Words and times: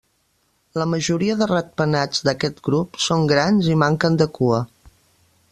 La 0.81 0.87
majoria 0.93 1.35
de 1.41 1.47
ratpenats 1.51 2.25
d'aquest 2.29 2.63
grup 2.69 2.99
són 3.09 3.29
grans 3.35 3.71
i 3.75 3.79
manquen 3.85 4.19
de 4.25 4.29
cua. 4.41 4.65